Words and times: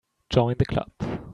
Join 0.31 0.55
the 0.57 0.65
Club. 0.65 0.89